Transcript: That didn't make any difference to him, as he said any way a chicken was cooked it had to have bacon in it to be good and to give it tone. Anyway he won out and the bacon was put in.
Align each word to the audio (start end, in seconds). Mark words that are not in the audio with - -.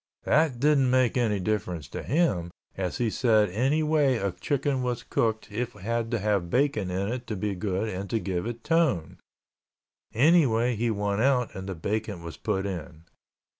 That 0.23 0.59
didn't 0.59 0.89
make 0.89 1.15
any 1.15 1.39
difference 1.39 1.87
to 1.89 2.01
him, 2.01 2.49
as 2.75 2.97
he 2.97 3.11
said 3.11 3.49
any 3.51 3.83
way 3.83 4.15
a 4.17 4.31
chicken 4.31 4.81
was 4.81 5.03
cooked 5.03 5.51
it 5.51 5.69
had 5.73 6.09
to 6.09 6.17
have 6.17 6.49
bacon 6.49 6.89
in 6.89 7.09
it 7.09 7.27
to 7.27 7.35
be 7.35 7.53
good 7.53 7.87
and 7.87 8.09
to 8.09 8.17
give 8.17 8.47
it 8.47 8.63
tone. 8.63 9.19
Anyway 10.11 10.75
he 10.75 10.89
won 10.89 11.21
out 11.21 11.53
and 11.53 11.69
the 11.69 11.75
bacon 11.75 12.23
was 12.23 12.35
put 12.35 12.65
in. 12.65 13.03